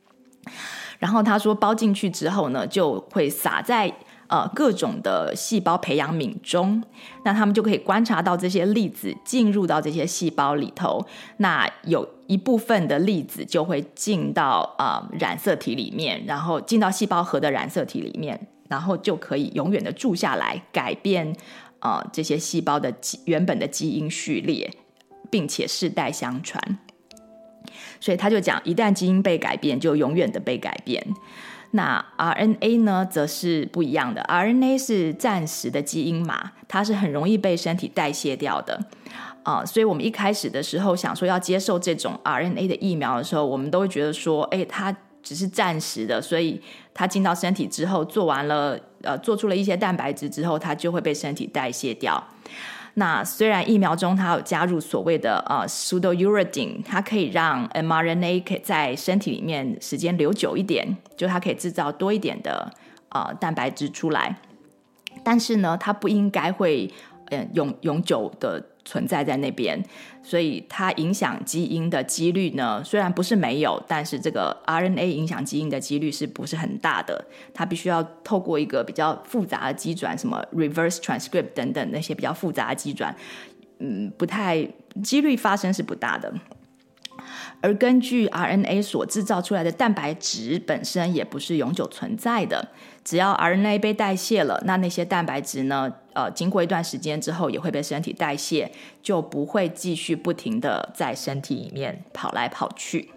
[0.98, 3.92] 然后他说包进去之后呢，就会撒在。
[4.30, 6.80] 呃，各种的细胞培养皿中，
[7.24, 11.04] 那他们就可以观察到这些粒子进入到这些细胞里头。
[11.38, 21.34] 那有一部分的粒子就会进到呃染色体里面，然后进到细胞核的染色体里面，然后就可以永远的住下来，改变
[21.80, 24.70] 呃这些细胞的原本的基因序列，
[25.28, 26.78] 并且世代相传。
[27.98, 31.04] 所以他就讲，一旦基因被改变，就永远的被改变。
[31.72, 34.22] 那 RNA 呢，则是不一样的。
[34.28, 38.80] RNA 是暂时的基因码，它是很容易被身体代谢掉的
[39.42, 46.60] 啊、所以，我们一开始的时候想说要接受这种 RNA 的疫苗的时候，我们都会觉得说，哎，它只是暂时的，所以
[46.92, 52.22] 它进到身体之后，做完了呃，做出了一些蛋白质之后，它就会被身体代谢掉。
[52.94, 62.72] 那虽然疫苗中它有加入所谓的呃 pseudouridine，它可以让 mRNA 可以在身体里面时间留久一点，就它可以制造多一点的
[63.10, 64.36] 呃蛋白质出来，
[65.22, 66.92] 但是呢，它不应该会
[67.26, 68.66] 嗯、呃、永永久的。
[68.84, 69.82] 存在在那边，
[70.22, 77.24] 所以它影响基因的几率呢，虽然不是没有，但是这个 RNA 影响基因的几率是不是很大的？
[77.52, 83.14] 它必须要透过一个比较复杂的机转，什么 reverse transcript 等等那些比较复杂的机转，
[83.78, 84.66] 嗯，不太
[85.02, 86.32] 几率发生是不大的。
[87.62, 92.68] 而根据 RNA 所制造出来的蛋白质本身也不是永久存在的，
[93.04, 103.10] 只要 RNA 被代谢了，那那些蛋白质呢，呃，经过一段时间之后也会被身体代谢，就不会继续不停的在身体里面跑来跑去。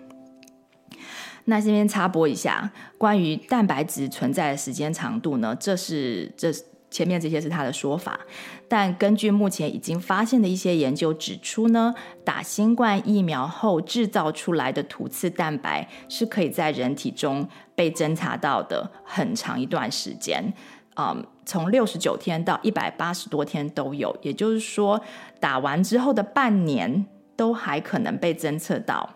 [1.46, 6.52] 那这边插播一下，关于蛋白质存在的时间长度呢，这是这。
[6.94, 8.20] 前面这些是他的说法，
[8.68, 20.54] 但根据目前已经发现的一些研究指出呢，打新冠疫苗后制造出来的突刺蛋白是可以在人体中被侦查到的很长一段时间，
[20.96, 25.02] 嗯，从六十九天到一百八十多天都有，也就是说，
[25.40, 29.10] 打完之后的半年都还可能被侦测到。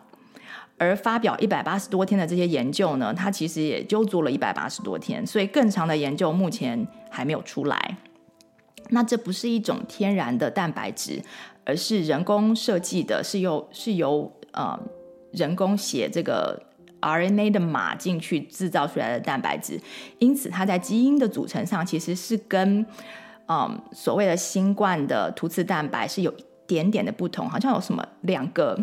[0.78, 7.98] 而发表一百八十多天的这些研究呢，它其实也就做了一百八十多天，所以更长的研究目前还没有出来。
[8.90, 11.22] 那这不是一种天然的蛋白质，
[11.66, 14.80] 而是人工设计的，是由是由呃
[15.32, 16.62] 人工写这个
[17.02, 19.82] RNA 的码进去制造出来的蛋白质，
[20.20, 22.86] 因此它在基因的组成上其实是跟
[23.50, 28.78] 嗯、所谓的新冠的突刺蛋白是有一点点的不同，好像有什么两个。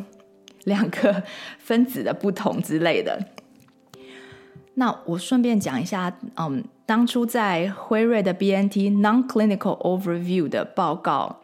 [0.64, 1.22] 两个
[1.58, 3.18] 分子的不同之类的。
[4.74, 11.40] 那我顺便讲一下，嗯，当初在辉瑞的 BNT Non-Clinical Overview 的报告，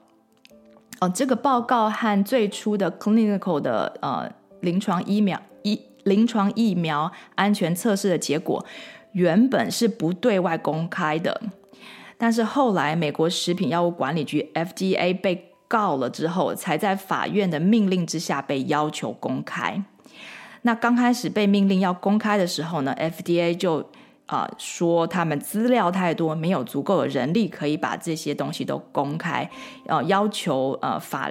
[1.01, 8.67] 哦，这个报告和最初的 Clinical 的呃临床疫苗一临床疫苗安全测试的结果，
[9.13, 11.41] 原本是不对外公开的，
[12.19, 19.81] 但是后来美国食品药物管理局 FDA 被告了之后，才在法院的命令之下被要求公开。
[20.63, 23.79] 那刚开始被命令要公开的时候呢，FDA 就
[24.27, 29.49] 啊、呃、说他们资料太多，没有足够的人力可以把这些东西都公开，
[29.87, 31.31] 呃，要求呃法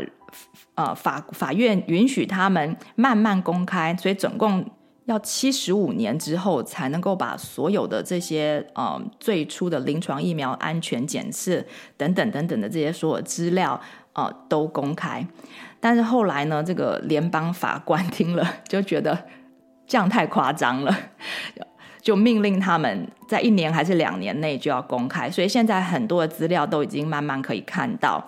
[0.75, 4.65] 呃法法院允许他们慢慢公开，所以总共
[5.05, 11.63] 要七十五年之后才能够把所有的这些呃最初的临床疫苗安全检测
[11.97, 13.79] 等等等等的这些所有资料。
[14.25, 15.25] 呃，都公开，
[15.79, 19.17] 但是后来呢，这个联邦法官 听了就觉得
[19.87, 20.95] 这样太夸张了，
[22.01, 25.29] 就命令他们在一年还是两年内就要公开。
[25.29, 28.23] 所以现在很多的资料都已经慢慢可以看到。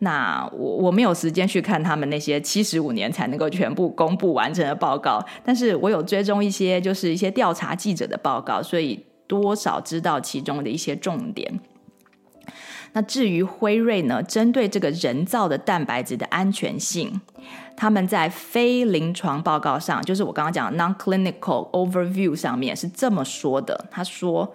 [0.00, 9.04] 那我我没有时间去看他们那些七十五年才能够全部公布完成的报告，但是我有追踪一些就是一些调查记者的报告，所以。
[9.26, 11.58] 多少知道其中的一些重点。
[12.94, 17.20] 那至于辉瑞呢，针对这个人造的蛋白质的安全性，
[17.76, 24.54] 他们在非临床报告上，就是我刚刚讲的 non-clinical overview 上面是这么说的：他说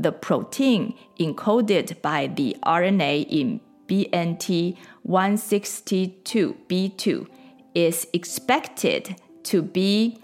[0.00, 4.76] ，the protein encoded by the RNA in BNT
[5.06, 7.26] 162b2
[7.72, 10.20] is expected to be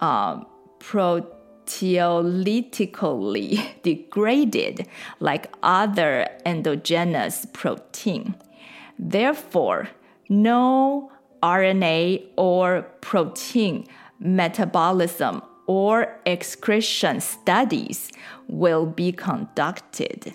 [0.00, 0.40] uh,
[1.69, 4.85] proteolytically degraded
[5.19, 8.35] like other endogenous protein.
[8.99, 9.89] Therefore,
[10.29, 11.11] no
[11.41, 13.85] RNA or protein
[14.19, 18.09] metabolism or excretion studies
[18.47, 20.33] will be conducted.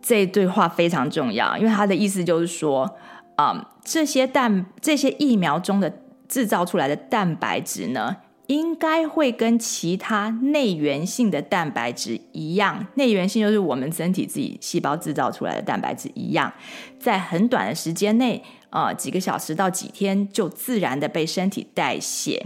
[0.00, 2.96] 这对话非常重要，因为他的意思就是说，
[3.36, 8.16] 嗯，这些蛋、这些疫苗中的制造出来的蛋白质呢，
[8.53, 16.53] 应该会跟其他内源性的蛋白质一样，内源性就是我们身体自己细胞制造出来的蛋白质一样，
[16.99, 22.45] 在很短的时间内，呃，几个小时到几天就自然的被身体代谢。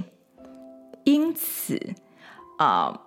[1.03, 1.78] 因此，
[2.58, 3.01] 啊、呃，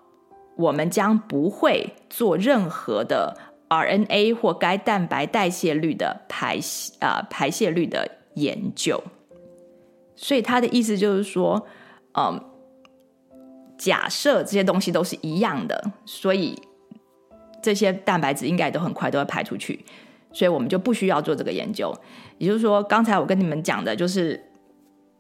[0.57, 3.37] 我们将不会做任何的。
[3.71, 6.59] RNA 或该蛋白代谢率的排
[6.99, 9.01] 啊、排泄率的研究，
[10.17, 11.65] 所以他的意思就是说，
[12.19, 12.50] 嗯，
[13.81, 16.55] 假设这些东西都是一样的，所以
[17.63, 19.83] 这些蛋白质应该都很快都会排出去，
[20.33, 21.91] 所以我们就不需要做这个研究。
[22.37, 24.39] 也就是说，刚才我跟你们讲的就是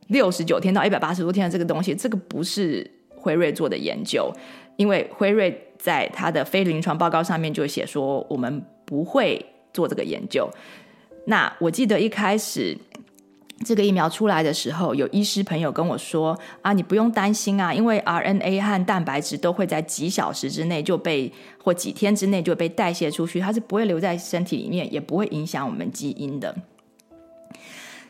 [0.08, 4.30] 六十九天到一百八十多天的这个东西，这个不是辉瑞做的研究，
[4.76, 5.66] 因为辉瑞。
[5.80, 9.42] 在他的非临床报告上面就写说，我们不会
[9.72, 10.46] 做这个研究。
[11.24, 12.76] 那我记得一开始
[13.64, 21.32] 这个疫苗出来的时候，有医师朋友跟我说啊，你不用担心啊，因为 RNA 和蛋白质都会在几小时之内就被
[21.62, 26.56] 或几天之内就被代谢出去，它是不会留在身体里面，也不会影响我们基因的。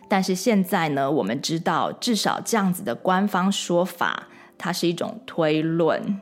[0.09, 6.21] 但是现在呢，我们知道至少这样子的官方说法，它是一种推论。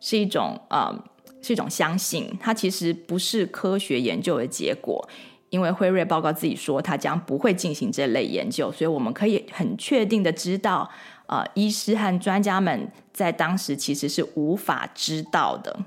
[0.00, 0.94] 是一种呃，
[1.40, 5.08] 是一种相信，它其实不是科学研究的结果，
[5.54, 10.90] 因为辉瑞报告自己说，它将不会进行这类研究，所以我们可以很确定的知道，
[11.26, 15.78] 呃，医师和专家们在当时其实是无法知道的。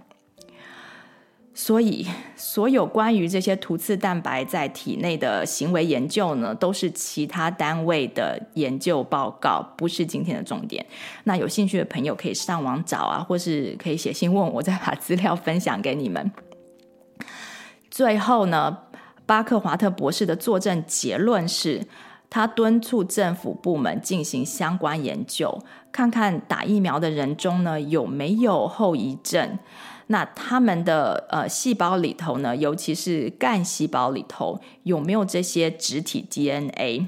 [1.53, 2.07] 所以，
[2.37, 10.85] 所有关于这些突刺蛋白在体内的行为研究呢，都是其他单位的研究报告，不是今天的重点。
[11.25, 16.31] 那有兴趣的朋友可以上网找啊，或是可以写信问我，再把资料分享给你们。
[17.89, 18.77] 最后呢，
[19.27, 21.85] 巴克华特博士的作证结论是，
[22.29, 25.61] 他敦促政府部门进行相关研究，
[25.91, 29.59] 看看打疫苗的人中呢，有没有后遗症。
[30.07, 37.07] 那他们的呃细胞里头呢，尤其是干细胞里头有没有这些植体 DNA？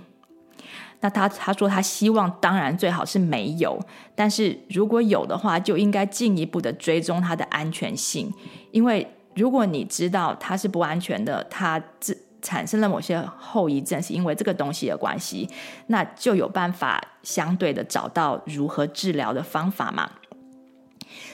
[0.99, 3.79] 那他他说他希望当然最好是没有，
[4.15, 8.33] 但是如果有的话，就应该进一步的追踪它的安全性，
[8.71, 15.49] 因为如果你知道它是不安全的，它自产生了某些后遗症是因为这个东西的关系，
[15.87, 20.09] 那就有办法相对的找到如何治疗的方法嘛。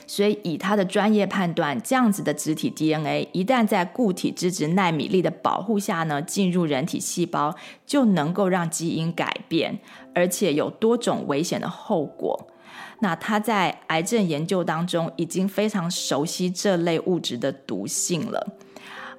[0.06, 9.78] 所以，以他的专业判断，这样子的植体 DNA 一旦在固体脂质子奈米粒的保护下呢，进入人体细胞，就能够让基因改变，
[10.14, 12.48] 而且有多种危险的后果。
[13.00, 18.56] 那他在癌症研究当中已经非常熟悉这类物质的毒性了。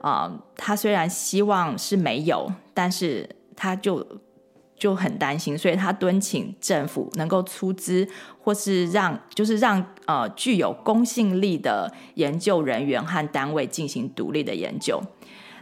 [0.01, 4.05] 啊、呃，他虽然希望是没有，但是他就。
[4.80, 8.07] 就很担心，所以他敦请政府能够出资，
[8.39, 15.01] 或是让就是让呃具有公信力的研究人员和单位进行独立的研究。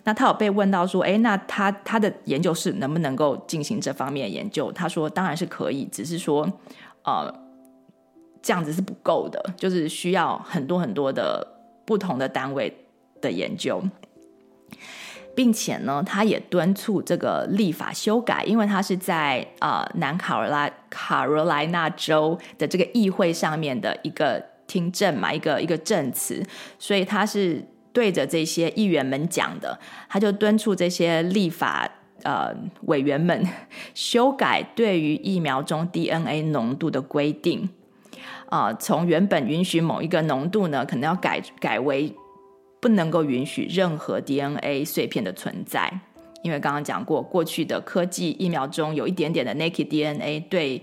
[0.03, 4.69] 那他有被问到说，诶，那他他的研究室能不能够进行这方面的研究？
[4.73, 6.51] 他说当然是可以，只是说
[7.05, 7.33] 呃
[8.45, 11.45] 这样子是不够的，就是需要很多很多的
[11.83, 12.71] 不同的单位
[13.19, 13.83] 的研究。
[15.35, 26.41] 并且呢，他也敦促这个立法修改，因为他是在呃南卡罗来卡罗来纳州的这个议会上面的一个听证嘛，一个一个证词，
[26.77, 29.77] 所以他是对着这些议员们讲的，
[30.07, 31.89] 他就敦促这些立法
[32.23, 33.45] 呃委员们
[33.95, 37.69] 修改对于疫苗中 DNA 浓度的规定，
[38.55, 42.13] 啊、呃，从原本允许某一个浓度呢，可能要改改为。
[42.81, 45.91] 不能够允许任何 DNA 碎片的存在，
[46.43, 50.79] 因为刚刚讲过，过去的科技疫苗中有一点点的 naked DNA 对，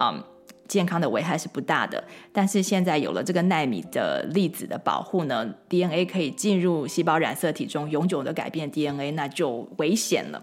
[0.00, 0.20] 嗯，
[0.66, 2.02] 健康的危害是不大的。
[2.32, 10.42] 但是现在有了这个奈米的粒子的保护呢，DNA 可以进入细胞染色体中，永久的改变 DNA，那就危险了。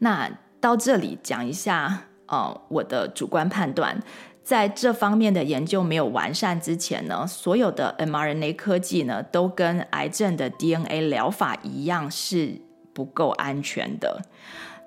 [0.00, 0.28] 那
[0.60, 4.02] 到这里讲一下，呃，我的主观判断。
[4.42, 12.60] 在这方面的研究没有完善之前呢，所有的 mRNA 科技呢，都跟癌症的 DNA 疗法一样是
[12.92, 14.20] 不够安全的。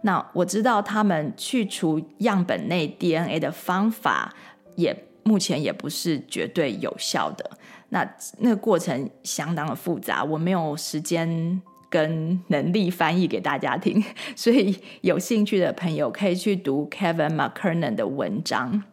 [0.02, 4.34] 那我知道他们去除样本内 DNA 的方法
[4.76, 7.50] 也目前也不是绝对有效的。
[7.90, 8.08] 那
[8.40, 14.04] 那个过程相当的复杂，我没有时间跟能力翻译给大家听，
[14.36, 18.84] 所以有兴趣的朋友可以去读 Kevin McKernan 的文章。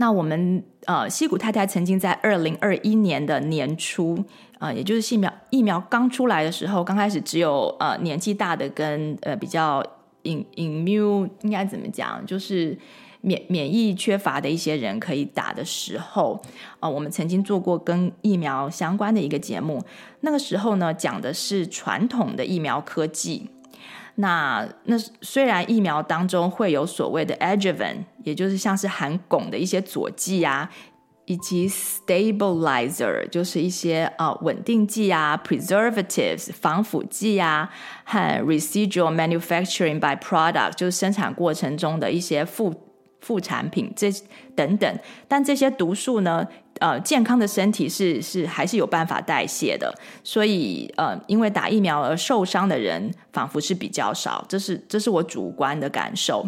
[0.00, 4.24] 那我们呃，西谷太太曾经在二零二一年的年初，
[4.60, 9.84] 呃，也就是疫苗疫苗刚出来的时候，刚开始只有呃年纪大的跟呃比较
[10.22, 12.78] in i m u 应该怎么讲，就是
[13.20, 16.40] 免免疫缺乏的一些人可以打的时候，
[16.78, 19.82] 呃，我们曾经做过跟疫苗相关的一个节目，
[20.20, 23.50] 那个时候呢，讲的是传统的疫苗科技。
[24.20, 30.68] 那那虽然疫苗当中会有所谓的 adjuvant，也就是像是含汞的一些佐剂啊，
[31.26, 37.70] 以及 stabilizer，就是一些啊稳定剂啊，preservatives 防腐剂啊，
[38.04, 42.74] 和 residual manufacturing by product，就是生产过程中的一些副
[43.20, 44.10] 副产品这
[44.54, 46.46] 等等，但这些毒素呢，
[46.78, 49.92] 呃，健康的身体是是还是有办法代谢的，
[50.22, 56.46] 所以呃，因为打疫苗而受伤的人仿佛是比较少，这是这是我主观的感受。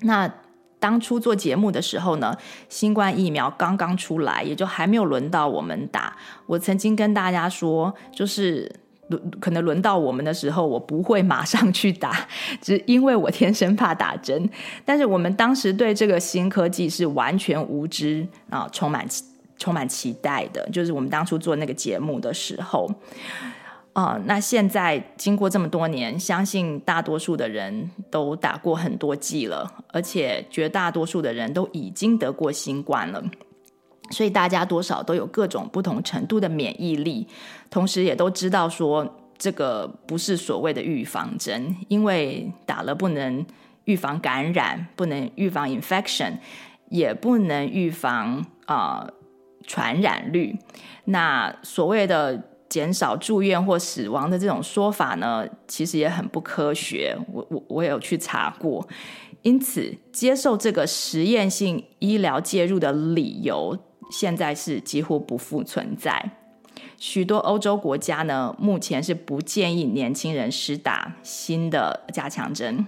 [0.00, 0.32] 那
[0.78, 2.36] 当初做节目的时候呢，
[2.68, 6.16] 新冠疫苗刚刚出来，也就还没有轮到我们打。
[6.46, 8.81] 我曾经跟大家说，就是。
[9.40, 12.26] 可能轮到我们的时候，我不会马上去打，
[12.60, 14.48] 只因为我天生怕打针。
[14.84, 19.06] 但是我们当时对这个新科技是完全无知啊，充满
[19.58, 20.68] 充满期待的。
[20.70, 22.90] 就是我们当初做那个节目的时候，
[23.92, 33.22] 啊，那现在经过这么多年，相信大多数的人都打过很多剂了，而且绝大多数的人都已经得过新冠了。
[34.10, 37.26] 所以大家多少都有各种不同程度的免疫力，
[37.72, 43.44] 同时也都知道说这个不是所谓的预防针，因为打了不能
[43.84, 46.34] 预防感染，不能预防 infection，
[46.90, 49.14] 也不能预防啊、呃、
[49.66, 50.54] 传染率。
[51.06, 57.16] 那所谓的减少住院或死亡的这种说法呢，其实也很不科学。
[57.32, 58.86] 我我我有去查过，
[59.40, 63.76] 因此接受这个实验性医疗介入的理由。
[64.10, 66.41] 现在是几乎不复存在。
[67.02, 72.86] 许多欧洲国家呢，目前是不建议年轻人施打新的加强针。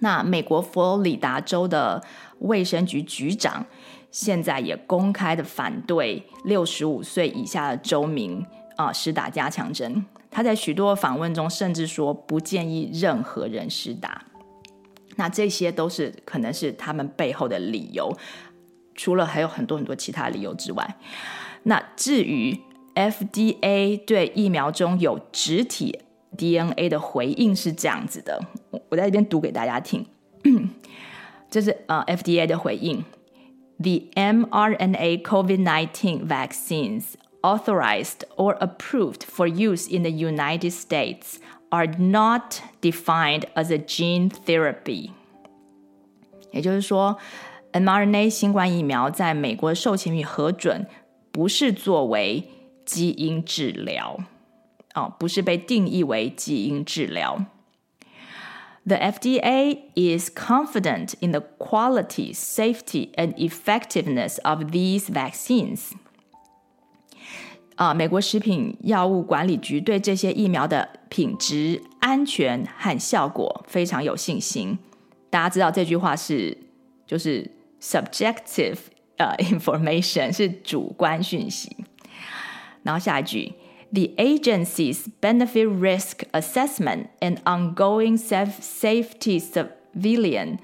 [0.00, 2.04] 那美国佛罗里达州的
[2.40, 3.64] 卫生局局长
[4.10, 8.44] 现在也公开的反对六十五岁以下的州民
[8.76, 10.04] 啊施打加强针。
[10.30, 14.26] 他在许多访问中甚至说不建议任何人施打。
[15.16, 18.14] 那这些都是可能是他们背后的理由。
[18.94, 20.96] 除了还有很多很多其他理由之外，
[21.62, 22.60] 那至于
[22.95, 25.99] FDA 对疫苗中有植体
[26.35, 28.39] DNA 的回应是这样子的，
[28.89, 30.05] 我在这边读给大家听。
[31.49, 33.03] 这是呃 FDA 的回应：
[33.79, 41.37] The mRNA COVID-19 vaccines authorized or approved for use in the United States
[41.69, 45.11] are not defined as a gene therapy。
[46.51, 47.17] 也就是说。
[47.73, 50.87] mRNA 新冠疫苗在美国授权与核准，
[51.31, 52.43] 不是作为
[52.84, 54.18] 基因治疗，
[54.94, 57.46] 哦，不是被定义为基因治疗。
[58.84, 65.92] The FDA is confident in the quality, safety, and effectiveness of these vaccines。
[67.76, 74.78] 啊，美国食品药物管理局对这些疫苗的品质、安全和效果非常有信心。
[75.30, 76.56] 大家知道这句话是
[77.06, 77.50] 就是。
[77.84, 78.78] Subjective
[79.16, 81.81] 呃、information 是主观讯息，
[82.83, 83.53] 然后下一句，
[83.91, 90.59] The agency's benefit risk assessment and ongoing safety surveillance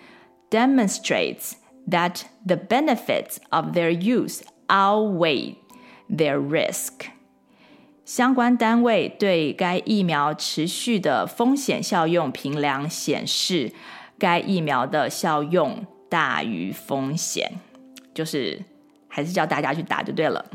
[0.49, 1.53] demonstrates
[1.89, 5.55] that the benefits of their use outweigh
[6.09, 7.07] their risk。
[8.05, 13.71] 相关单位对该疫苗持续的风险效用评量显示，
[14.17, 15.85] 该疫苗的效用。
[16.09, 17.59] 大于风险，
[18.13, 18.63] 就是
[19.07, 20.45] 还是叫大家去打就对了。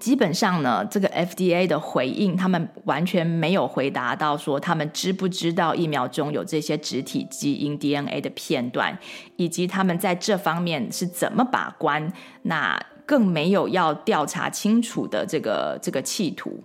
[0.00, 8.98] 基本上呢，这个 FDA 的回应，他们完全没有回答到说他们知不知道疫苗中有这些植体基因 DNA 的片段，
[9.36, 12.12] 以及他们在这方面是怎么把关。
[12.42, 16.62] 那更没有要调查清楚的这个这个企图。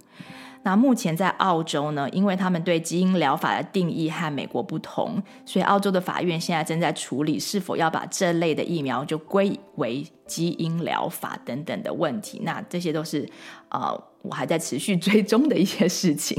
[0.65, 12.41] 那目前在澳洲呢，因为他们对基因疗法的定义和美国不同，所以澳洲的法院现在正在处理是否要把这类的疫苗就归为基因疗法等等的问题。
[12.43, 13.29] 那这些都是
[13.69, 16.35] 呃我还在持续追踪的一些事情。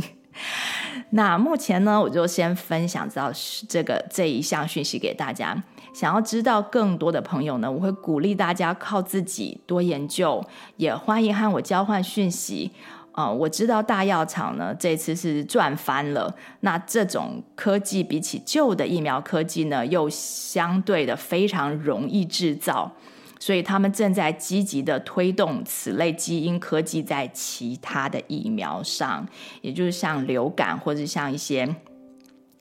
[1.11, 3.31] 那目前呢，我就先分享到
[3.69, 5.63] 这个这一项讯息给大家。
[5.95, 10.45] 想要知道更多的朋友呢，我会鼓励大家靠自己多研究，
[10.77, 12.73] 也欢迎和我交换讯息。
[13.17, 16.37] 啊、我知道大药厂呢，这次是赚翻了。
[16.61, 22.93] 那这种科技比起旧的疫苗科技呢，又相对的非常容易制造，
[23.41, 29.27] 所以他们正在积极的推动此类基因科技在其他的疫苗上，
[29.63, 31.75] 也就是像流感或者像一些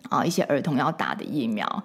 [0.07, 1.83] 啊、一些儿童要打的疫苗。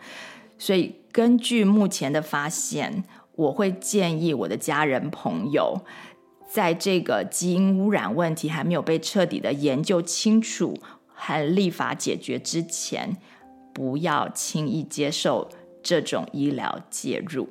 [0.58, 3.02] 所以根据目前的发现，
[3.34, 5.76] 我会建议我的家人朋友。
[6.52, 10.76] 在这个基因污染问题还没有被彻底的研究清楚
[11.06, 13.16] 和立法解决之前，
[13.72, 15.48] 不要轻易接受
[15.80, 17.48] 这种医疗介入。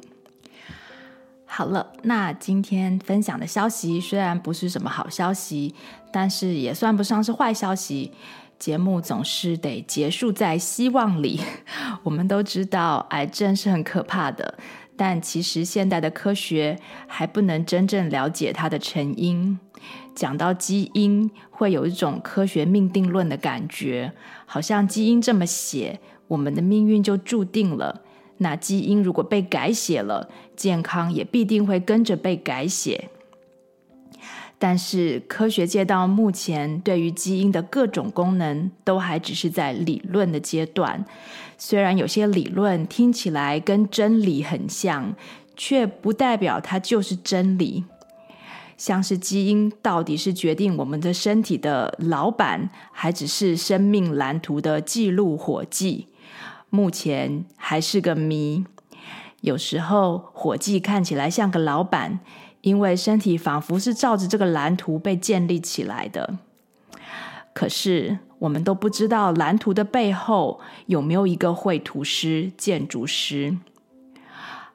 [1.45, 5.73] 好了，那今天分享的消息虽然不是什么好消息，
[6.11, 8.11] 但是也算不上是坏消息。
[8.59, 11.39] 节目总是得结束在希望里。
[12.03, 14.59] 我们都知道，癌症是很可怕的。
[14.99, 16.77] 但其实现代的科学
[17.07, 19.57] 还不能真正了解它的成因。
[20.13, 24.11] 讲到基因，会有一种科学命定论的感觉，
[24.45, 28.01] 好像基因这么写，我们的命运就注定了。
[28.39, 30.27] 那基因如果被改写了，
[30.57, 33.07] 健康也必定会跟着被改写。
[34.57, 41.05] 但是科学界到目前对于基因的各种功能都还只是在理论的阶段，
[41.59, 45.13] 虽然有些理论听起来跟真理很像，
[45.55, 47.83] 却不代表它就是真理。
[48.75, 56.07] 像是基因到底是决定我们的身体的老板，还只是生命蓝图的记录伙计，
[56.71, 58.65] 目前还是个谜。
[59.41, 62.21] 有时候伙计看起来像个老板。
[62.61, 66.39] 因为身体仿佛是照着这个蓝图被建立起来的，
[67.53, 73.57] 可是我们都不知道蓝图的背后有没有一个绘图师、建筑师。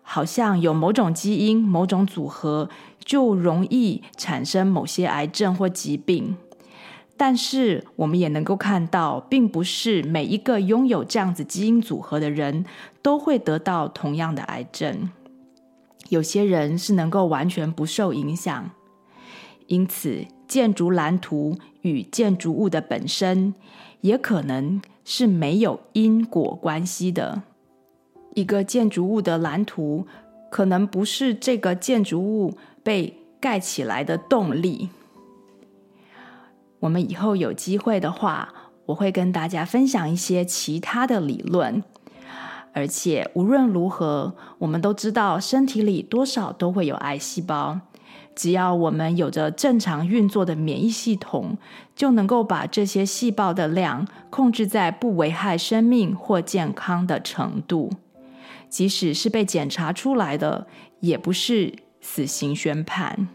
[0.06, 2.68] 好像有某种基因、某种组合，
[3.02, 6.36] 就容易产生某些癌症或疾病。
[7.16, 12.66] 但是我们也能够看到，并不是每一个拥有这样子基因组合的人
[13.00, 15.10] 都会得到同样的癌症。
[16.10, 18.70] 有些人是能够完全不受影响，
[19.68, 23.52] 因此建筑蓝图与建筑物的本身
[24.02, 27.42] 也可能是没有因果关系的。
[28.34, 30.06] 一个建筑物的蓝图
[30.52, 34.90] 可能不是这个建筑物被盖起来的动力。
[36.78, 38.54] 我们以后有机会的话，
[38.86, 41.82] 我会跟大家分享一些其他的理论。
[42.72, 47.80] 而且无论如何，我们都知道身体里多少都会有癌细胞。
[48.34, 51.56] 只要我们有着正常运作的免疫系统，
[51.94, 57.90] 就能够把这些细胞的量控制在不危害生命或健康的程度。
[58.68, 60.66] 即使是被检查出来的，
[61.00, 63.28] 也不是死刑宣判。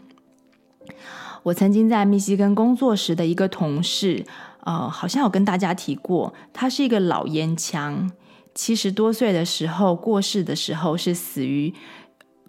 [1.44, 4.26] 我曾经在密西根工作时的一个同事，
[4.64, 8.10] 呃，好像有跟大家提过，他是一个老烟枪。
[8.54, 11.72] 七十多岁的时候过世的时候，是死于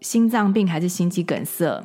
[0.01, 1.81] 心脏病还是心肌梗塞？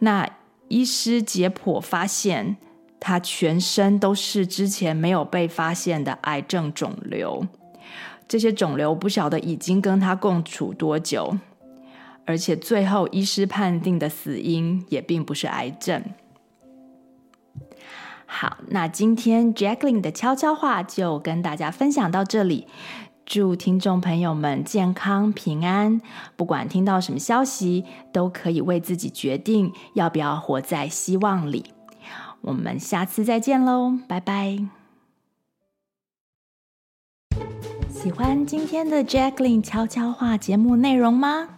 [0.00, 0.28] 那
[0.68, 2.56] 医师解剖发现，
[2.98, 7.46] 他全身都是之前没有被发现的癌症肿瘤。
[8.28, 11.36] 这些肿瘤不晓得已经跟他共处多久，
[12.24, 16.02] 而且最后医师判定的死因也并不是癌症。
[18.24, 22.68] 好，那今天 Jacqueline 的悄悄话就跟大家分享到这里。
[23.30, 26.00] 祝听众朋友们健康平安。
[26.34, 31.66] 不管听到什么消息，都可以为自己决定要不要活在希望里。
[32.40, 34.66] 我们下次再见喽，拜拜！
[37.88, 41.50] 喜欢今天的 Jacqueline 悄悄话节目内容吗？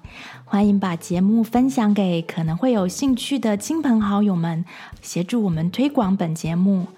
[0.44, 4.66] 欢迎把节目分享给可能会有兴趣的亲朋好友们，
[5.00, 6.88] 协助我们推广本节目。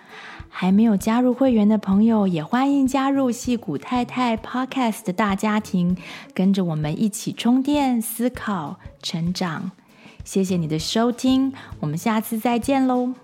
[0.57, 5.97] 还没有加入会员的朋友，也欢迎加入戏骨太太 Podcast 的大家庭，
[6.33, 9.73] 跟着我们一起充电、思考、成长。
[10.23, 13.15] 谢谢你的收听，我们下次再见喽。